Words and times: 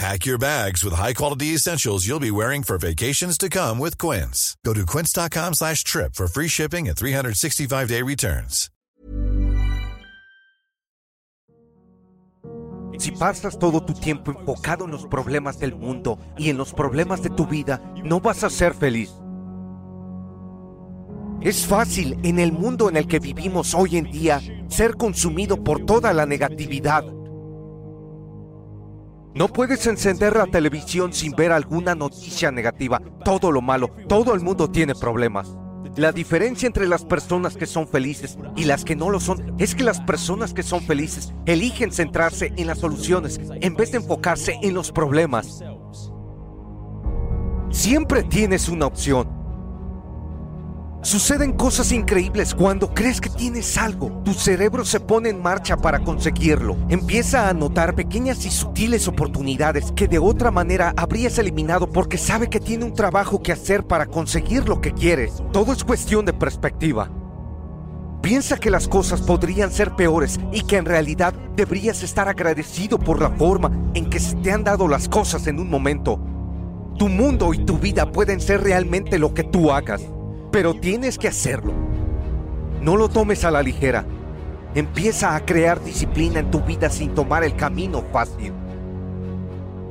Pack 0.00 0.24
your 0.24 0.38
bags 0.38 0.82
with 0.82 0.94
high-quality 0.94 1.52
essentials 1.52 2.06
you'll 2.06 2.18
be 2.18 2.30
wearing 2.30 2.62
for 2.62 2.78
vacations 2.78 3.36
to 3.36 3.50
come 3.50 3.78
with 3.78 3.98
Quince. 3.98 4.56
Go 4.64 4.72
to 4.72 4.86
quince.com 4.86 5.52
slash 5.52 5.84
trip 5.84 6.14
for 6.14 6.26
free 6.26 6.48
shipping 6.48 6.88
and 6.88 6.96
365-day 6.96 8.00
returns. 8.00 8.70
Si 12.98 13.10
pasas 13.10 13.58
todo 13.58 13.82
tu 13.82 13.92
tiempo 13.92 14.30
enfocado 14.32 14.86
en 14.86 14.90
los 14.90 15.04
problemas 15.04 15.58
del 15.58 15.74
mundo 15.74 16.18
y 16.38 16.48
en 16.48 16.56
los 16.56 16.72
problemas 16.72 17.22
de 17.22 17.28
tu 17.28 17.46
vida, 17.46 17.82
no 18.02 18.20
vas 18.20 18.42
a 18.42 18.48
ser 18.48 18.72
feliz. 18.72 19.10
Es 21.42 21.66
fácil 21.66 22.18
en 22.22 22.38
el 22.38 22.52
mundo 22.52 22.88
en 22.88 22.96
el 22.96 23.06
que 23.06 23.18
vivimos 23.18 23.74
hoy 23.74 23.98
en 23.98 24.10
día 24.10 24.40
ser 24.68 24.96
consumido 24.96 25.62
por 25.62 25.84
toda 25.84 26.14
la 26.14 26.24
negatividad. 26.24 27.04
No 29.32 29.46
puedes 29.46 29.86
encender 29.86 30.36
la 30.36 30.46
televisión 30.46 31.12
sin 31.12 31.32
ver 31.32 31.52
alguna 31.52 31.94
noticia 31.94 32.50
negativa, 32.50 33.00
todo 33.24 33.52
lo 33.52 33.62
malo, 33.62 33.90
todo 34.08 34.34
el 34.34 34.40
mundo 34.40 34.68
tiene 34.68 34.94
problemas. 34.96 35.56
La 35.96 36.10
diferencia 36.10 36.66
entre 36.66 36.88
las 36.88 37.04
personas 37.04 37.56
que 37.56 37.66
son 37.66 37.86
felices 37.86 38.38
y 38.56 38.64
las 38.64 38.84
que 38.84 38.96
no 38.96 39.08
lo 39.08 39.20
son 39.20 39.54
es 39.58 39.76
que 39.76 39.84
las 39.84 40.00
personas 40.00 40.52
que 40.52 40.64
son 40.64 40.80
felices 40.82 41.32
eligen 41.46 41.92
centrarse 41.92 42.52
en 42.56 42.66
las 42.66 42.78
soluciones 42.78 43.40
en 43.60 43.76
vez 43.76 43.92
de 43.92 43.98
enfocarse 43.98 44.58
en 44.62 44.74
los 44.74 44.90
problemas. 44.90 45.62
Siempre 47.70 48.24
tienes 48.24 48.68
una 48.68 48.86
opción. 48.86 49.39
Suceden 51.02 51.54
cosas 51.54 51.92
increíbles 51.92 52.54
cuando 52.54 52.92
crees 52.92 53.22
que 53.22 53.30
tienes 53.30 53.78
algo. 53.78 54.20
Tu 54.22 54.34
cerebro 54.34 54.84
se 54.84 55.00
pone 55.00 55.30
en 55.30 55.40
marcha 55.40 55.78
para 55.78 56.00
conseguirlo. 56.00 56.76
Empieza 56.90 57.48
a 57.48 57.54
notar 57.54 57.94
pequeñas 57.94 58.44
y 58.44 58.50
sutiles 58.50 59.08
oportunidades 59.08 59.92
que 59.92 60.08
de 60.08 60.18
otra 60.18 60.50
manera 60.50 60.92
habrías 60.98 61.38
eliminado 61.38 61.86
porque 61.90 62.18
sabe 62.18 62.50
que 62.50 62.60
tiene 62.60 62.84
un 62.84 62.92
trabajo 62.92 63.42
que 63.42 63.50
hacer 63.50 63.86
para 63.86 64.04
conseguir 64.04 64.68
lo 64.68 64.82
que 64.82 64.92
quieres. 64.92 65.42
Todo 65.52 65.72
es 65.72 65.84
cuestión 65.84 66.26
de 66.26 66.34
perspectiva. 66.34 67.10
Piensa 68.20 68.58
que 68.58 68.68
las 68.68 68.86
cosas 68.86 69.22
podrían 69.22 69.72
ser 69.72 69.96
peores 69.96 70.38
y 70.52 70.64
que 70.64 70.76
en 70.76 70.84
realidad 70.84 71.32
deberías 71.56 72.02
estar 72.02 72.28
agradecido 72.28 72.98
por 72.98 73.22
la 73.22 73.30
forma 73.30 73.70
en 73.94 74.10
que 74.10 74.20
se 74.20 74.36
te 74.36 74.52
han 74.52 74.64
dado 74.64 74.86
las 74.86 75.08
cosas 75.08 75.46
en 75.46 75.60
un 75.60 75.70
momento. 75.70 76.20
Tu 76.98 77.08
mundo 77.08 77.54
y 77.54 77.64
tu 77.64 77.78
vida 77.78 78.12
pueden 78.12 78.38
ser 78.38 78.62
realmente 78.62 79.18
lo 79.18 79.32
que 79.32 79.44
tú 79.44 79.72
hagas 79.72 80.02
pero 80.50 80.74
tienes 80.74 81.18
que 81.18 81.28
hacerlo. 81.28 81.72
No 82.80 82.96
lo 82.96 83.08
tomes 83.08 83.44
a 83.44 83.50
la 83.50 83.62
ligera. 83.62 84.04
Empieza 84.74 85.34
a 85.34 85.44
crear 85.44 85.82
disciplina 85.82 86.40
en 86.40 86.50
tu 86.50 86.60
vida 86.60 86.90
sin 86.90 87.14
tomar 87.14 87.44
el 87.44 87.56
camino 87.56 88.02
fácil. 88.12 88.52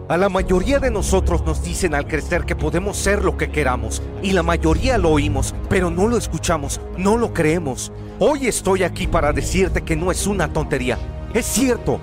A 0.07 0.17
la 0.17 0.27
mayoría 0.27 0.79
de 0.79 0.89
nosotros 0.89 1.45
nos 1.45 1.61
dicen 1.61 1.93
al 1.93 2.07
crecer 2.07 2.43
que 2.43 2.55
podemos 2.55 2.97
ser 2.97 3.23
lo 3.23 3.37
que 3.37 3.51
queramos 3.51 4.01
y 4.23 4.31
la 4.31 4.41
mayoría 4.41 4.97
lo 4.97 5.11
oímos, 5.11 5.53
pero 5.69 5.91
no 5.91 6.07
lo 6.07 6.17
escuchamos, 6.17 6.81
no 6.97 7.15
lo 7.15 7.31
creemos. 7.31 7.91
Hoy 8.17 8.47
estoy 8.47 8.81
aquí 8.81 9.05
para 9.05 9.33
decirte 9.33 9.83
que 9.83 9.95
no 9.95 10.09
es 10.09 10.25
una 10.25 10.51
tontería. 10.51 10.97
Es 11.35 11.45
cierto, 11.45 11.99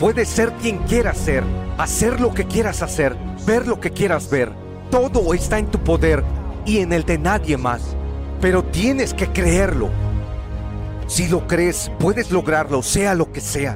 puedes 0.00 0.28
ser 0.28 0.52
quien 0.54 0.78
quieras 0.78 1.16
ser, 1.16 1.44
hacer 1.78 2.20
lo 2.20 2.34
que 2.34 2.46
quieras 2.46 2.82
hacer, 2.82 3.14
ver 3.46 3.68
lo 3.68 3.78
que 3.78 3.92
quieras 3.92 4.28
ver. 4.28 4.50
Todo 4.90 5.32
está 5.32 5.60
en 5.60 5.66
tu 5.66 5.78
poder 5.78 6.24
y 6.64 6.78
en 6.78 6.92
el 6.92 7.04
de 7.04 7.18
nadie 7.18 7.56
más. 7.56 7.96
Pero 8.40 8.62
tienes 8.64 9.14
que 9.14 9.28
creerlo. 9.28 9.90
Si 11.06 11.28
lo 11.28 11.46
crees, 11.46 11.90
puedes 11.98 12.30
lograrlo, 12.30 12.82
sea 12.82 13.14
lo 13.14 13.30
que 13.30 13.40
sea. 13.40 13.74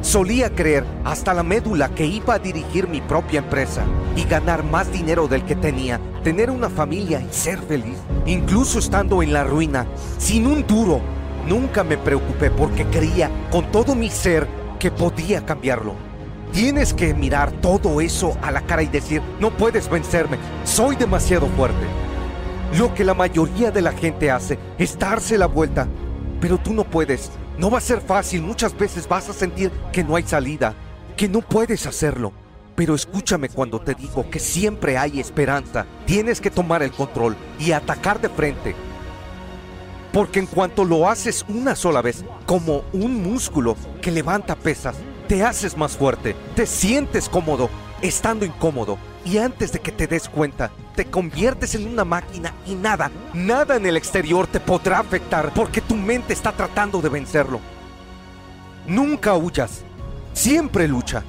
Solía 0.00 0.50
creer 0.50 0.84
hasta 1.04 1.32
la 1.32 1.42
médula 1.42 1.88
que 1.94 2.04
iba 2.04 2.34
a 2.34 2.38
dirigir 2.38 2.88
mi 2.88 3.00
propia 3.00 3.38
empresa 3.38 3.84
y 4.16 4.24
ganar 4.24 4.64
más 4.64 4.90
dinero 4.90 5.28
del 5.28 5.44
que 5.44 5.54
tenía, 5.54 6.00
tener 6.24 6.50
una 6.50 6.68
familia 6.68 7.20
y 7.20 7.32
ser 7.32 7.60
feliz. 7.60 7.98
Incluso 8.26 8.80
estando 8.80 9.22
en 9.22 9.32
la 9.32 9.44
ruina, 9.44 9.86
sin 10.18 10.46
un 10.46 10.66
duro, 10.66 11.00
nunca 11.46 11.84
me 11.84 11.96
preocupé 11.96 12.50
porque 12.50 12.84
creía 12.86 13.30
con 13.50 13.70
todo 13.70 13.94
mi 13.94 14.10
ser 14.10 14.48
que 14.80 14.90
podía 14.90 15.46
cambiarlo. 15.46 15.94
Tienes 16.52 16.92
que 16.92 17.14
mirar 17.14 17.52
todo 17.52 18.00
eso 18.00 18.36
a 18.42 18.50
la 18.50 18.62
cara 18.62 18.82
y 18.82 18.88
decir, 18.88 19.22
no 19.40 19.56
puedes 19.56 19.88
vencerme, 19.88 20.36
soy 20.64 20.96
demasiado 20.96 21.46
fuerte. 21.46 22.01
Lo 22.78 22.94
que 22.94 23.04
la 23.04 23.12
mayoría 23.12 23.70
de 23.70 23.82
la 23.82 23.92
gente 23.92 24.30
hace 24.30 24.58
es 24.78 24.98
darse 24.98 25.36
la 25.36 25.46
vuelta, 25.46 25.86
pero 26.40 26.56
tú 26.56 26.72
no 26.72 26.84
puedes. 26.84 27.30
No 27.58 27.70
va 27.70 27.78
a 27.78 27.82
ser 27.82 28.00
fácil, 28.00 28.40
muchas 28.40 28.76
veces 28.76 29.06
vas 29.06 29.28
a 29.28 29.34
sentir 29.34 29.70
que 29.92 30.02
no 30.02 30.16
hay 30.16 30.22
salida, 30.22 30.74
que 31.14 31.28
no 31.28 31.42
puedes 31.42 31.86
hacerlo. 31.86 32.32
Pero 32.74 32.94
escúchame 32.94 33.50
cuando 33.50 33.78
te 33.78 33.94
digo 33.94 34.30
que 34.30 34.38
siempre 34.38 34.96
hay 34.96 35.20
esperanza. 35.20 35.84
Tienes 36.06 36.40
que 36.40 36.50
tomar 36.50 36.82
el 36.82 36.92
control 36.92 37.36
y 37.58 37.72
atacar 37.72 38.22
de 38.22 38.30
frente. 38.30 38.74
Porque 40.10 40.40
en 40.40 40.46
cuanto 40.46 40.86
lo 40.86 41.10
haces 41.10 41.44
una 41.48 41.76
sola 41.76 42.00
vez, 42.00 42.24
como 42.46 42.84
un 42.94 43.22
músculo 43.22 43.76
que 44.00 44.10
levanta 44.10 44.56
pesas, 44.56 44.96
te 45.28 45.42
haces 45.42 45.76
más 45.76 45.96
fuerte, 45.96 46.34
te 46.56 46.64
sientes 46.64 47.28
cómodo, 47.28 47.68
estando 48.00 48.46
incómodo, 48.46 48.96
y 49.24 49.38
antes 49.38 49.72
de 49.72 49.80
que 49.80 49.92
te 49.92 50.06
des 50.06 50.28
cuenta, 50.28 50.70
te 50.96 51.06
conviertes 51.06 51.74
en 51.74 51.86
una 51.86 52.04
máquina 52.04 52.54
y 52.66 52.74
nada, 52.74 53.10
nada 53.32 53.76
en 53.76 53.86
el 53.86 53.96
exterior 53.96 54.46
te 54.46 54.60
podrá 54.60 54.98
afectar 54.98 55.52
porque 55.54 55.80
tu 55.80 55.94
mente 55.94 56.32
está 56.32 56.52
tratando 56.52 57.00
de 57.00 57.08
vencerlo. 57.08 57.60
Nunca 58.86 59.34
huyas, 59.36 59.82
siempre 60.32 60.88
lucha. 60.88 61.22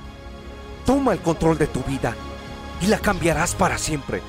Toma 0.85 1.13
el 1.13 1.19
control 1.19 1.57
de 1.57 1.67
tu 1.67 1.81
vida 1.83 2.15
y 2.81 2.87
la 2.87 2.99
cambiarás 2.99 3.55
para 3.55 3.77
siempre. 3.77 4.21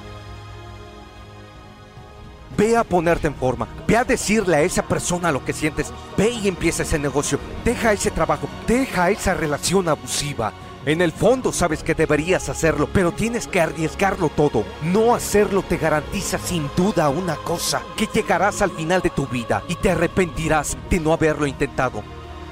Ve 2.57 2.77
a 2.77 2.85
ponerte 2.85 3.27
en 3.27 3.35
forma, 3.35 3.67
ve 3.89 3.97
a 3.97 4.05
decirle 4.05 4.57
a 4.57 4.63
esa 4.63 4.83
persona 4.83 5.33
lo 5.33 5.45
que 5.45 5.53
sientes, 5.53 5.93
ve 6.17 6.31
y 6.31 6.47
empieza 6.47 6.85
ese 6.85 7.01
negocio, 7.01 7.41
deja 7.65 7.93
ese 7.93 8.13
trabajo, 8.13 8.49
deja 8.69 9.11
esa 9.11 9.35
relación 9.35 9.89
abusiva, 9.89 10.53
en 10.87 11.01
el 11.01 11.13
fondo 11.13 11.53
sabes 11.53 11.83
que 11.83 11.95
deberías 11.95 12.49
hacerlo, 12.49 12.89
pero 12.93 13.13
tienes 13.13 13.47
que 13.47 13.61
arriesgarlo 13.61 14.29
todo. 14.29 14.65
No 14.83 15.15
hacerlo 15.15 15.63
te 15.63 15.79
garantiza 15.79 16.39
sin 16.39 16.69
duda 16.77 17.09
una 17.09 17.37
cosa, 17.37 17.83
que 17.97 18.07
llegarás 18.13 18.61
al 18.61 18.71
final 18.71 19.01
de 19.01 19.11
tu 19.11 19.27
vida 19.27 19.63
y 19.69 19.77
te 19.77 19.91
arrepentirás 19.91 20.77
de 20.91 21.01
no 21.01 21.13
haberlo 21.13 21.47
intentado. 21.47 22.03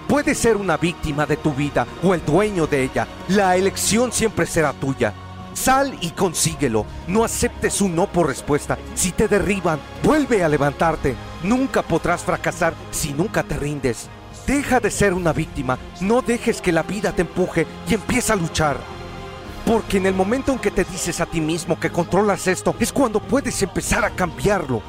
Puedes 0.09 0.39
ser 0.39 0.57
una 0.57 0.77
víctima 0.77 1.27
de 1.27 1.37
tu 1.37 1.53
vida 1.53 1.87
o 2.03 2.15
el 2.15 2.25
dueño 2.25 2.67
de 2.67 2.83
ella. 2.85 3.07
La 3.29 3.57
elección 3.57 4.13
siempre 4.13 4.47
será 4.47 4.73
tuya. 4.73 5.13
Sal 5.55 5.97
y 6.01 6.11
consíguelo. 6.11 6.87
No 7.07 7.25
aceptes 7.25 7.81
un 7.81 7.95
no 7.95 8.07
por 8.07 8.27
respuesta. 8.27 8.79
Si 8.95 9.13
te 9.13 9.29
derriban, 9.29 9.79
vuelve 10.03 10.43
a 10.43 10.49
levantarte. 10.49 11.15
Nunca 11.43 11.83
podrás 11.83 12.23
fracasar 12.23 12.75
si 12.91 13.13
nunca 13.13 13.43
te 13.43 13.59
rindes. 13.59 14.09
Deja 14.47 14.81
de 14.81 14.91
ser 14.91 15.15
una 15.15 15.33
víctima, 15.33 15.79
no 16.01 16.21
dejes 16.21 16.61
que 16.61 16.73
la 16.73 16.83
vida 16.83 17.13
te 17.13 17.23
empuje 17.23 17.65
y 17.89 17.95
empieza 17.95 18.33
a 18.33 18.37
luchar. 18.37 18.77
Porque 19.65 19.99
en 19.99 20.07
el 20.07 20.15
momento 20.15 20.51
en 20.51 20.59
que 20.59 20.73
te 20.73 20.83
dices 20.83 21.21
a 21.21 21.27
ti 21.27 21.41
mismo 21.41 21.79
que 21.79 21.91
controlas 21.91 22.49
esto, 22.49 22.75
es 22.81 22.93
cuando 22.93 23.21
puedes 23.21 23.63
empezar 23.63 24.05
a 24.05 24.11
cambiarlo. 24.11 24.83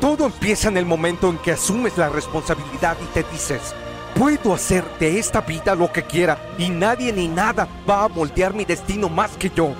Todo 0.00 0.26
empieza 0.26 0.68
en 0.68 0.76
el 0.76 0.86
momento 0.86 1.30
en 1.30 1.38
que 1.38 1.52
asumes 1.52 1.96
la 1.96 2.08
responsabilidad 2.08 2.96
y 3.00 3.06
te 3.14 3.24
dices, 3.30 3.74
puedo 4.16 4.52
hacer 4.52 4.84
de 4.98 5.20
esta 5.20 5.40
vida 5.40 5.76
lo 5.76 5.92
que 5.92 6.02
quiera 6.02 6.36
y 6.58 6.68
nadie 6.68 7.12
ni 7.12 7.28
nada 7.28 7.68
va 7.88 8.04
a 8.04 8.08
moldear 8.08 8.54
mi 8.54 8.64
destino 8.64 9.08
más 9.08 9.30
que 9.36 9.50
yo. 9.50 9.72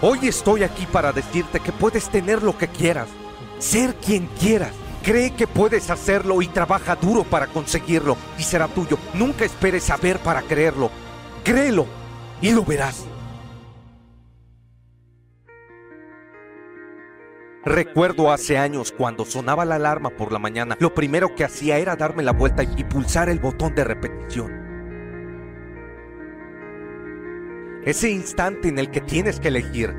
Hoy 0.00 0.26
estoy 0.26 0.62
aquí 0.62 0.86
para 0.86 1.12
decirte 1.12 1.60
que 1.60 1.72
puedes 1.72 2.08
tener 2.08 2.42
lo 2.42 2.56
que 2.56 2.68
quieras, 2.68 3.08
ser 3.58 3.94
quien 3.96 4.26
quieras 4.40 4.72
Cree 5.06 5.30
que 5.30 5.46
puedes 5.46 5.88
hacerlo 5.88 6.42
y 6.42 6.48
trabaja 6.48 6.96
duro 6.96 7.22
para 7.22 7.46
conseguirlo 7.46 8.16
y 8.36 8.42
será 8.42 8.66
tuyo. 8.66 8.98
Nunca 9.14 9.44
esperes 9.44 9.84
saber 9.84 10.18
para 10.18 10.42
creerlo. 10.42 10.90
Créelo 11.44 11.86
y 12.42 12.50
lo 12.50 12.64
verás. 12.64 13.06
Recuerdo 17.64 18.32
hace 18.32 18.58
años 18.58 18.90
cuando 18.90 19.24
sonaba 19.24 19.64
la 19.64 19.76
alarma 19.76 20.10
por 20.10 20.32
la 20.32 20.40
mañana, 20.40 20.76
lo 20.80 20.92
primero 20.92 21.36
que 21.36 21.44
hacía 21.44 21.78
era 21.78 21.94
darme 21.94 22.24
la 22.24 22.32
vuelta 22.32 22.64
y 22.64 22.82
pulsar 22.82 23.28
el 23.28 23.38
botón 23.38 23.76
de 23.76 23.84
repetición. 23.84 24.50
Ese 27.84 28.10
instante 28.10 28.66
en 28.66 28.80
el 28.80 28.90
que 28.90 29.02
tienes 29.02 29.38
que 29.38 29.48
elegir 29.48 29.94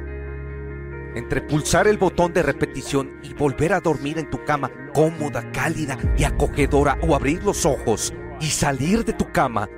entre 1.16 1.42
pulsar 1.42 1.88
el 1.88 1.98
botón 1.98 2.34
de 2.34 2.44
repetición 2.44 3.20
y 3.24 3.34
volver 3.34 3.72
a 3.74 3.80
dormir 3.80 4.20
en 4.20 4.30
tu 4.30 4.44
cama 4.44 4.70
cómoda, 4.98 5.52
cálida 5.52 5.96
y 6.18 6.24
acogedora 6.24 6.98
o 7.08 7.14
abrir 7.14 7.44
los 7.44 7.68
ojos 7.68 8.12
y 8.42 8.48
salir 8.48 9.06
de 9.06 9.14
tu 9.14 9.32
cama 9.32 9.70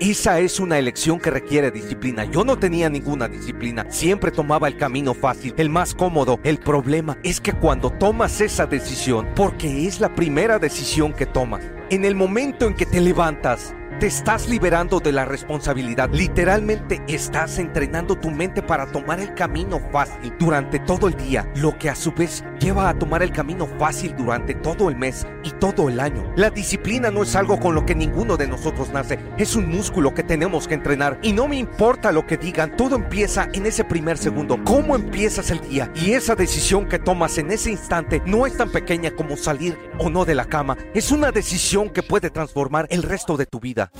esa 0.00 0.40
es 0.40 0.58
una 0.58 0.80
elección 0.80 1.20
que 1.20 1.30
requiere 1.30 1.70
disciplina. 1.70 2.24
Yo 2.24 2.44
no 2.44 2.58
tenía 2.58 2.90
ninguna 2.90 3.28
disciplina. 3.28 3.86
Siempre 3.88 4.32
tomaba 4.32 4.66
el 4.66 4.76
camino 4.76 5.14
fácil, 5.14 5.54
el 5.58 5.70
más 5.70 5.94
cómodo. 5.94 6.40
El 6.42 6.58
problema 6.58 7.18
es 7.22 7.40
que 7.40 7.52
cuando 7.52 7.88
tomas 7.88 8.40
esa 8.40 8.66
decisión, 8.66 9.28
porque 9.36 9.86
es 9.86 10.00
la 10.00 10.12
primera 10.12 10.58
decisión 10.58 11.12
que 11.12 11.24
tomas, 11.24 11.64
en 11.88 12.04
el 12.04 12.16
momento 12.16 12.66
en 12.66 12.74
que 12.74 12.84
te 12.84 13.00
levantas, 13.00 13.76
te 14.02 14.08
estás 14.08 14.48
liberando 14.48 14.98
de 14.98 15.12
la 15.12 15.24
responsabilidad. 15.24 16.10
Literalmente 16.12 17.00
estás 17.06 17.60
entrenando 17.60 18.16
tu 18.18 18.32
mente 18.32 18.60
para 18.60 18.90
tomar 18.90 19.20
el 19.20 19.32
camino 19.34 19.78
fácil 19.92 20.34
durante 20.40 20.80
todo 20.80 21.06
el 21.06 21.14
día, 21.14 21.48
lo 21.54 21.78
que 21.78 21.88
a 21.88 21.94
su 21.94 22.10
vez 22.10 22.42
lleva 22.58 22.88
a 22.88 22.98
tomar 22.98 23.22
el 23.22 23.30
camino 23.30 23.68
fácil 23.78 24.16
durante 24.16 24.56
todo 24.56 24.88
el 24.88 24.96
mes 24.96 25.24
y 25.44 25.52
todo 25.52 25.88
el 25.88 26.00
año. 26.00 26.32
La 26.34 26.50
disciplina 26.50 27.12
no 27.12 27.22
es 27.22 27.36
algo 27.36 27.60
con 27.60 27.76
lo 27.76 27.86
que 27.86 27.94
ninguno 27.94 28.36
de 28.36 28.48
nosotros 28.48 28.90
nace, 28.92 29.20
es 29.38 29.54
un 29.54 29.68
músculo 29.68 30.12
que 30.12 30.24
tenemos 30.24 30.66
que 30.66 30.74
entrenar 30.74 31.20
y 31.22 31.32
no 31.32 31.46
me 31.46 31.54
importa 31.54 32.10
lo 32.10 32.26
que 32.26 32.36
digan, 32.36 32.76
todo 32.76 32.96
empieza 32.96 33.50
en 33.52 33.66
ese 33.66 33.84
primer 33.84 34.18
segundo. 34.18 34.58
¿Cómo 34.64 34.96
empiezas 34.96 35.52
el 35.52 35.60
día? 35.60 35.92
Y 35.94 36.14
esa 36.14 36.34
decisión 36.34 36.88
que 36.88 36.98
tomas 36.98 37.38
en 37.38 37.52
ese 37.52 37.70
instante 37.70 38.20
no 38.26 38.46
es 38.46 38.56
tan 38.56 38.72
pequeña 38.72 39.12
como 39.12 39.36
salir 39.36 39.78
o 40.00 40.10
no 40.10 40.24
de 40.24 40.34
la 40.34 40.46
cama, 40.46 40.76
es 40.92 41.12
una 41.12 41.30
decisión 41.30 41.88
que 41.88 42.02
puede 42.02 42.30
transformar 42.30 42.88
el 42.90 43.04
resto 43.04 43.36
de 43.36 43.46
tu 43.46 43.60
vida. 43.60 43.91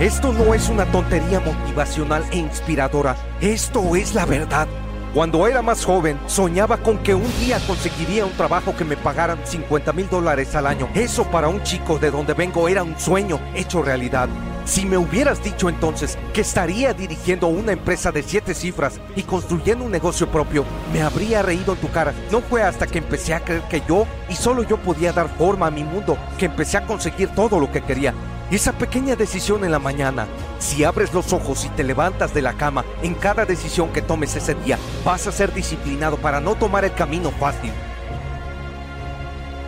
Esto 0.00 0.32
no 0.32 0.54
es 0.54 0.68
una 0.68 0.84
tontería 0.92 1.40
motivacional 1.40 2.24
e 2.30 2.38
inspiradora, 2.38 3.16
esto 3.40 3.96
es 3.96 4.14
la 4.14 4.26
verdad. 4.26 4.68
Cuando 5.12 5.44
era 5.48 5.60
más 5.60 5.84
joven, 5.84 6.20
soñaba 6.28 6.76
con 6.76 6.98
que 6.98 7.16
un 7.16 7.40
día 7.40 7.58
conseguiría 7.66 8.24
un 8.24 8.30
trabajo 8.30 8.76
que 8.76 8.84
me 8.84 8.96
pagaran 8.96 9.40
50 9.42 9.92
mil 9.94 10.08
dólares 10.08 10.54
al 10.54 10.68
año. 10.68 10.88
Eso 10.94 11.24
para 11.24 11.48
un 11.48 11.64
chico 11.64 11.98
de 11.98 12.12
donde 12.12 12.34
vengo 12.34 12.68
era 12.68 12.84
un 12.84 12.96
sueño 12.96 13.40
hecho 13.56 13.82
realidad. 13.82 14.28
Si 14.66 14.86
me 14.86 14.98
hubieras 14.98 15.42
dicho 15.42 15.68
entonces 15.68 16.16
que 16.32 16.42
estaría 16.42 16.94
dirigiendo 16.94 17.48
una 17.48 17.72
empresa 17.72 18.12
de 18.12 18.22
siete 18.22 18.54
cifras 18.54 19.00
y 19.16 19.24
construyendo 19.24 19.84
un 19.84 19.90
negocio 19.90 20.30
propio, 20.30 20.64
me 20.92 21.02
habría 21.02 21.42
reído 21.42 21.72
en 21.72 21.80
tu 21.80 21.90
cara. 21.90 22.14
No 22.30 22.40
fue 22.40 22.62
hasta 22.62 22.86
que 22.86 22.98
empecé 22.98 23.34
a 23.34 23.40
creer 23.40 23.62
que 23.62 23.82
yo 23.88 24.06
y 24.28 24.36
solo 24.36 24.62
yo 24.62 24.76
podía 24.76 25.12
dar 25.12 25.28
forma 25.36 25.66
a 25.66 25.72
mi 25.72 25.82
mundo 25.82 26.16
que 26.38 26.46
empecé 26.46 26.76
a 26.76 26.86
conseguir 26.86 27.30
todo 27.30 27.58
lo 27.58 27.72
que 27.72 27.82
quería. 27.82 28.14
Esa 28.50 28.72
pequeña 28.72 29.14
decisión 29.14 29.62
en 29.64 29.72
la 29.72 29.78
mañana, 29.78 30.26
si 30.58 30.82
abres 30.82 31.12
los 31.12 31.34
ojos 31.34 31.66
y 31.66 31.68
te 31.68 31.84
levantas 31.84 32.32
de 32.32 32.40
la 32.40 32.54
cama 32.54 32.82
en 33.02 33.14
cada 33.14 33.44
decisión 33.44 33.92
que 33.92 34.00
tomes 34.00 34.34
ese 34.36 34.54
día, 34.54 34.78
vas 35.04 35.26
a 35.26 35.32
ser 35.32 35.52
disciplinado 35.52 36.16
para 36.16 36.40
no 36.40 36.54
tomar 36.54 36.86
el 36.86 36.94
camino 36.94 37.30
fácil. 37.32 37.72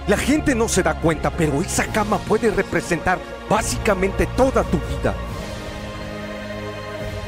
La 0.07 0.17
gente 0.17 0.55
no 0.55 0.67
se 0.67 0.83
da 0.83 0.99
cuenta, 0.99 1.31
pero 1.31 1.61
esa 1.61 1.85
cama 1.93 2.17
puede 2.21 2.51
representar 2.51 3.19
básicamente 3.51 4.27
toda 4.29 4.65
tu 4.65 4.79
vida. 4.79 5.15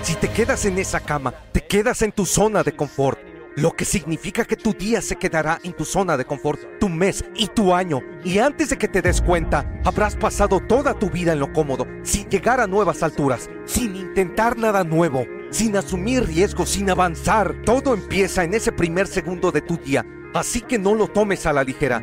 Si 0.03 0.15
te 0.15 0.31
quedas 0.31 0.65
en 0.65 0.79
esa 0.79 1.01
cama, 1.01 1.35
te 1.53 1.67
quedas 1.67 2.01
en 2.01 2.13
tu 2.13 2.25
zona 2.25 2.63
de 2.63 2.75
confort, 2.75 3.19
lo 3.57 3.73
que 3.73 3.85
significa 3.85 4.45
que 4.45 4.57
tu 4.57 4.73
día 4.73 5.03
se 5.03 5.17
quedará 5.17 5.59
en 5.63 5.73
tu 5.73 5.85
zona 5.85 6.17
de 6.17 6.25
confort, 6.25 6.61
tu 6.79 6.89
mes 6.89 7.25
y 7.35 7.49
tu 7.49 7.75
año. 7.75 8.01
Y 8.25 8.39
antes 8.39 8.71
de 8.71 8.79
que 8.79 8.89
te 8.89 9.03
des 9.03 9.21
cuenta, 9.21 9.81
habrás 9.85 10.17
pasado 10.17 10.61
toda 10.61 10.95
tu 10.95 11.11
vida 11.11 11.33
en 11.33 11.41
lo 11.41 11.53
cómodo, 11.53 11.87
sin 12.03 12.29
llegar 12.29 12.61
a 12.61 12.67
nuevas 12.67 13.03
alturas, 13.03 13.51
sin 13.65 13.97
intentar 13.97 14.57
nada 14.57 14.85
nuevo, 14.85 15.27
sin 15.51 15.77
asumir 15.77 16.25
riesgos, 16.25 16.71
sin 16.71 16.91
avanzar. 16.91 17.55
Todo 17.65 17.95
empieza 17.95 18.45
en 18.45 18.55
ese 18.55 18.73
primer 18.73 19.07
segundo 19.07 19.53
de 19.53 19.61
tu 19.61 19.77
día, 19.77 20.07
así 20.35 20.61
que 20.61 20.79
no 20.79 20.95
lo 20.95 21.09
tomes 21.09 21.47
a 21.47 21.53
la 21.53 21.65
ligera. 21.65 22.03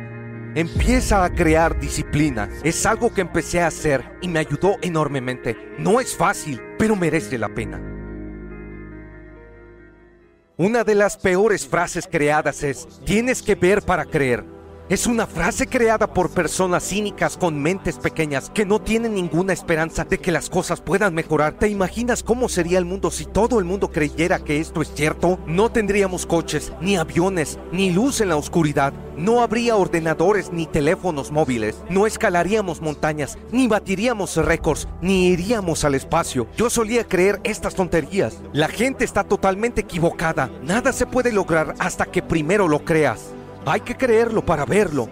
Empieza 0.54 1.22
a 1.22 1.32
crear 1.32 1.78
disciplina. 1.78 2.48
Es 2.64 2.84
algo 2.84 3.14
que 3.14 3.20
empecé 3.20 3.60
a 3.60 3.68
hacer 3.68 4.04
y 4.20 4.26
me 4.26 4.40
ayudó 4.40 4.78
enormemente. 4.82 5.56
No 5.78 6.00
es 6.00 6.16
fácil, 6.16 6.60
pero 6.76 6.96
merece 6.96 7.38
la 7.38 7.48
pena. 7.48 7.99
Una 10.60 10.84
de 10.84 10.94
las 10.94 11.16
peores 11.16 11.66
frases 11.66 12.06
creadas 12.06 12.62
es, 12.62 12.86
tienes 13.06 13.40
que 13.40 13.54
ver 13.54 13.80
para 13.80 14.04
creer. 14.04 14.44
Es 14.90 15.06
una 15.06 15.28
frase 15.28 15.68
creada 15.68 16.12
por 16.12 16.30
personas 16.30 16.82
cínicas 16.82 17.36
con 17.36 17.62
mentes 17.62 17.96
pequeñas 17.96 18.50
que 18.50 18.66
no 18.66 18.80
tienen 18.80 19.14
ninguna 19.14 19.52
esperanza 19.52 20.02
de 20.02 20.18
que 20.18 20.32
las 20.32 20.50
cosas 20.50 20.80
puedan 20.80 21.14
mejorar. 21.14 21.52
¿Te 21.52 21.68
imaginas 21.68 22.24
cómo 22.24 22.48
sería 22.48 22.76
el 22.76 22.84
mundo 22.84 23.12
si 23.12 23.24
todo 23.24 23.60
el 23.60 23.64
mundo 23.64 23.92
creyera 23.92 24.40
que 24.40 24.58
esto 24.58 24.82
es 24.82 24.92
cierto? 24.92 25.38
No 25.46 25.70
tendríamos 25.70 26.26
coches, 26.26 26.72
ni 26.80 26.96
aviones, 26.96 27.60
ni 27.70 27.92
luz 27.92 28.20
en 28.20 28.30
la 28.30 28.36
oscuridad. 28.36 28.92
No 29.16 29.42
habría 29.42 29.76
ordenadores 29.76 30.50
ni 30.50 30.66
teléfonos 30.66 31.30
móviles. 31.30 31.76
No 31.88 32.08
escalaríamos 32.08 32.80
montañas, 32.80 33.38
ni 33.52 33.68
batiríamos 33.68 34.34
récords, 34.38 34.88
ni 35.00 35.28
iríamos 35.28 35.84
al 35.84 35.94
espacio. 35.94 36.48
Yo 36.56 36.68
solía 36.68 37.04
creer 37.04 37.38
estas 37.44 37.76
tonterías. 37.76 38.42
La 38.52 38.66
gente 38.66 39.04
está 39.04 39.22
totalmente 39.22 39.82
equivocada. 39.82 40.50
Nada 40.64 40.92
se 40.92 41.06
puede 41.06 41.30
lograr 41.30 41.76
hasta 41.78 42.06
que 42.06 42.22
primero 42.22 42.66
lo 42.66 42.84
creas. 42.84 43.34
Hay 43.66 43.80
que 43.80 43.96
creerlo 43.96 44.44
para 44.44 44.64
verlo. 44.64 45.08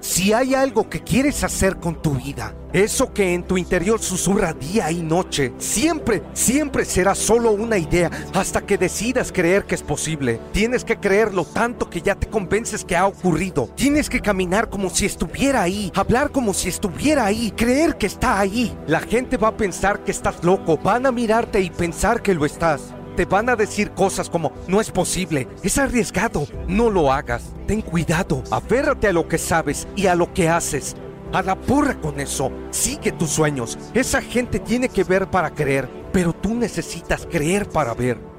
Si 0.00 0.34
hay 0.34 0.54
algo 0.54 0.90
que 0.90 1.02
quieres 1.02 1.42
hacer 1.44 1.76
con 1.76 2.02
tu 2.02 2.10
vida, 2.10 2.54
eso 2.74 3.14
que 3.14 3.32
en 3.32 3.42
tu 3.42 3.56
interior 3.56 3.98
susurra 4.02 4.52
día 4.52 4.90
y 4.90 5.00
noche, 5.00 5.54
siempre, 5.56 6.22
siempre 6.34 6.84
será 6.84 7.14
solo 7.14 7.52
una 7.52 7.78
idea 7.78 8.10
hasta 8.34 8.60
que 8.60 8.76
decidas 8.76 9.32
creer 9.32 9.64
que 9.64 9.74
es 9.74 9.82
posible. 9.82 10.40
Tienes 10.52 10.84
que 10.84 10.98
creerlo 10.98 11.46
tanto 11.46 11.88
que 11.88 12.02
ya 12.02 12.16
te 12.16 12.26
convences 12.26 12.84
que 12.84 12.96
ha 12.96 13.06
ocurrido. 13.06 13.70
Tienes 13.76 14.10
que 14.10 14.20
caminar 14.20 14.68
como 14.68 14.90
si 14.90 15.06
estuviera 15.06 15.62
ahí, 15.62 15.90
hablar 15.94 16.30
como 16.30 16.52
si 16.52 16.68
estuviera 16.68 17.24
ahí, 17.24 17.50
creer 17.56 17.96
que 17.96 18.06
está 18.06 18.38
ahí. 18.38 18.76
La 18.86 19.00
gente 19.00 19.38
va 19.38 19.48
a 19.48 19.56
pensar 19.56 20.04
que 20.04 20.10
estás 20.10 20.44
loco, 20.44 20.76
van 20.76 21.06
a 21.06 21.12
mirarte 21.12 21.62
y 21.62 21.70
pensar 21.70 22.20
que 22.20 22.34
lo 22.34 22.44
estás 22.44 22.93
te 23.14 23.24
van 23.24 23.48
a 23.48 23.56
decir 23.56 23.92
cosas 23.92 24.28
como, 24.28 24.52
no 24.68 24.80
es 24.80 24.90
posible, 24.90 25.48
es 25.62 25.78
arriesgado, 25.78 26.46
no 26.66 26.90
lo 26.90 27.12
hagas, 27.12 27.52
ten 27.66 27.80
cuidado, 27.80 28.42
aférrate 28.50 29.08
a 29.08 29.12
lo 29.12 29.28
que 29.28 29.38
sabes 29.38 29.86
y 29.96 30.06
a 30.06 30.14
lo 30.14 30.32
que 30.32 30.48
haces. 30.48 30.96
A 31.32 31.42
la 31.42 31.56
porra 31.56 32.00
con 32.00 32.20
eso, 32.20 32.52
sigue 32.70 33.10
tus 33.10 33.30
sueños. 33.30 33.76
Esa 33.92 34.22
gente 34.22 34.60
tiene 34.60 34.88
que 34.88 35.02
ver 35.02 35.28
para 35.28 35.50
creer, 35.50 35.88
pero 36.12 36.32
tú 36.32 36.54
necesitas 36.54 37.26
creer 37.28 37.68
para 37.68 37.92
ver. 37.94 38.33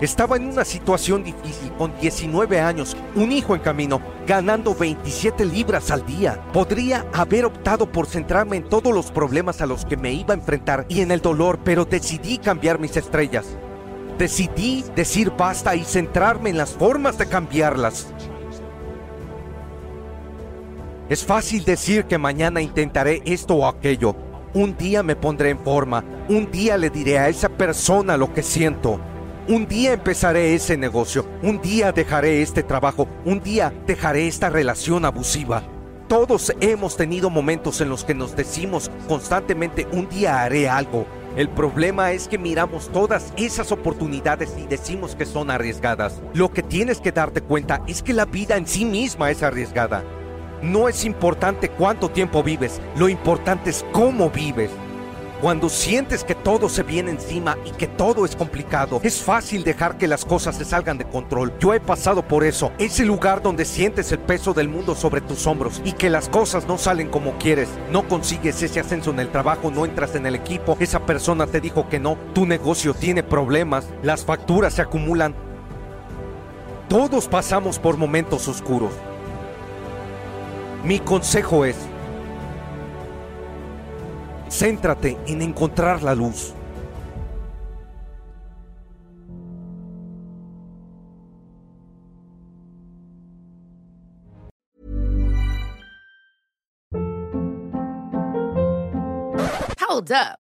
Estaba 0.00 0.36
en 0.36 0.46
una 0.46 0.64
situación 0.64 1.24
difícil 1.24 1.72
con 1.72 1.92
19 1.98 2.60
años, 2.60 2.96
un 3.16 3.32
hijo 3.32 3.56
en 3.56 3.60
camino, 3.60 4.00
ganando 4.28 4.72
27 4.72 5.44
libras 5.44 5.90
al 5.90 6.06
día. 6.06 6.40
Podría 6.52 7.04
haber 7.12 7.44
optado 7.44 7.90
por 7.90 8.06
centrarme 8.06 8.58
en 8.58 8.68
todos 8.68 8.94
los 8.94 9.10
problemas 9.10 9.60
a 9.60 9.66
los 9.66 9.84
que 9.84 9.96
me 9.96 10.12
iba 10.12 10.34
a 10.34 10.36
enfrentar 10.36 10.86
y 10.88 11.00
en 11.00 11.10
el 11.10 11.20
dolor, 11.20 11.58
pero 11.64 11.84
decidí 11.84 12.38
cambiar 12.38 12.78
mis 12.78 12.96
estrellas. 12.96 13.46
Decidí 14.18 14.84
decir 14.94 15.32
basta 15.36 15.74
y 15.74 15.82
centrarme 15.82 16.50
en 16.50 16.58
las 16.58 16.70
formas 16.70 17.18
de 17.18 17.26
cambiarlas. 17.26 18.06
Es 21.08 21.24
fácil 21.24 21.64
decir 21.64 22.04
que 22.04 22.18
mañana 22.18 22.60
intentaré 22.60 23.20
esto 23.24 23.54
o 23.54 23.66
aquello. 23.66 24.14
Un 24.54 24.76
día 24.76 25.02
me 25.02 25.16
pondré 25.16 25.50
en 25.50 25.58
forma. 25.58 26.04
Un 26.28 26.48
día 26.52 26.76
le 26.76 26.88
diré 26.88 27.18
a 27.18 27.28
esa 27.28 27.48
persona 27.48 28.16
lo 28.16 28.32
que 28.32 28.44
siento. 28.44 29.00
Un 29.48 29.66
día 29.66 29.94
empezaré 29.94 30.54
ese 30.54 30.76
negocio, 30.76 31.24
un 31.42 31.58
día 31.62 31.90
dejaré 31.90 32.42
este 32.42 32.62
trabajo, 32.62 33.08
un 33.24 33.40
día 33.40 33.72
dejaré 33.86 34.28
esta 34.28 34.50
relación 34.50 35.06
abusiva. 35.06 35.62
Todos 36.06 36.52
hemos 36.60 36.98
tenido 36.98 37.30
momentos 37.30 37.80
en 37.80 37.88
los 37.88 38.04
que 38.04 38.12
nos 38.12 38.36
decimos 38.36 38.90
constantemente 39.08 39.88
un 39.90 40.06
día 40.06 40.42
haré 40.42 40.68
algo. 40.68 41.06
El 41.34 41.48
problema 41.48 42.12
es 42.12 42.28
que 42.28 42.36
miramos 42.36 42.90
todas 42.92 43.32
esas 43.38 43.72
oportunidades 43.72 44.54
y 44.58 44.66
decimos 44.66 45.16
que 45.16 45.24
son 45.24 45.50
arriesgadas. 45.50 46.20
Lo 46.34 46.50
que 46.50 46.62
tienes 46.62 47.00
que 47.00 47.12
darte 47.12 47.40
cuenta 47.40 47.82
es 47.86 48.02
que 48.02 48.12
la 48.12 48.26
vida 48.26 48.58
en 48.58 48.66
sí 48.66 48.84
misma 48.84 49.30
es 49.30 49.42
arriesgada. 49.42 50.04
No 50.60 50.90
es 50.90 51.06
importante 51.06 51.70
cuánto 51.70 52.10
tiempo 52.10 52.42
vives, 52.42 52.82
lo 52.96 53.08
importante 53.08 53.70
es 53.70 53.82
cómo 53.92 54.28
vives. 54.28 54.70
Cuando 55.40 55.68
sientes 55.68 56.24
que 56.24 56.34
todo 56.34 56.68
se 56.68 56.82
viene 56.82 57.12
encima 57.12 57.56
y 57.64 57.70
que 57.70 57.86
todo 57.86 58.24
es 58.24 58.34
complicado, 58.34 59.00
es 59.04 59.22
fácil 59.22 59.62
dejar 59.62 59.96
que 59.96 60.08
las 60.08 60.24
cosas 60.24 60.56
se 60.56 60.64
salgan 60.64 60.98
de 60.98 61.04
control. 61.04 61.52
Yo 61.60 61.72
he 61.74 61.78
pasado 61.78 62.26
por 62.26 62.42
eso. 62.42 62.72
Ese 62.78 63.04
lugar 63.04 63.40
donde 63.40 63.64
sientes 63.64 64.10
el 64.10 64.18
peso 64.18 64.52
del 64.52 64.68
mundo 64.68 64.96
sobre 64.96 65.20
tus 65.20 65.46
hombros 65.46 65.80
y 65.84 65.92
que 65.92 66.10
las 66.10 66.28
cosas 66.28 66.66
no 66.66 66.76
salen 66.76 67.08
como 67.08 67.38
quieres. 67.38 67.68
No 67.92 68.08
consigues 68.08 68.60
ese 68.62 68.80
ascenso 68.80 69.10
en 69.10 69.20
el 69.20 69.30
trabajo, 69.30 69.70
no 69.70 69.84
entras 69.84 70.16
en 70.16 70.26
el 70.26 70.34
equipo, 70.34 70.76
esa 70.80 71.06
persona 71.06 71.46
te 71.46 71.60
dijo 71.60 71.88
que 71.88 72.00
no, 72.00 72.18
tu 72.34 72.44
negocio 72.44 72.92
tiene 72.92 73.22
problemas, 73.22 73.86
las 74.02 74.24
facturas 74.24 74.74
se 74.74 74.82
acumulan. 74.82 75.36
Todos 76.88 77.28
pasamos 77.28 77.78
por 77.78 77.96
momentos 77.96 78.48
oscuros. 78.48 78.92
Mi 80.82 80.98
consejo 80.98 81.64
es, 81.64 81.76
Céntrate 84.48 85.16
en 85.26 85.42
encontrar 85.42 86.02
la 86.02 86.14
luz. 86.14 86.54
Hold 99.80 100.12
up. 100.12 100.47